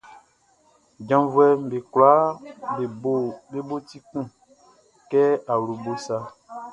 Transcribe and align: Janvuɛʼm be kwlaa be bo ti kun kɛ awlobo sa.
Janvuɛʼm 1.07 1.59
be 1.69 1.77
kwlaa 1.91 2.25
be 3.53 3.57
bo 3.67 3.75
ti 3.87 3.97
kun 4.09 4.25
kɛ 5.11 5.23
awlobo 5.53 5.91
sa. 6.05 6.17